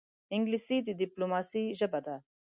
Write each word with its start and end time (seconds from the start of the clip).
انګلیسي 0.35 0.77
د 0.87 0.89
ډیپلوماسې 1.01 1.63
ژبه 1.79 1.99
ده 2.05 2.15